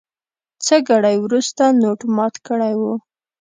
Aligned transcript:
څه 0.65 0.75
ګړی 0.89 1.15
وروسته 1.19 1.63
نوټ 1.81 1.99
مات 2.15 2.35
کړی 2.47 2.73
و. 2.79 2.81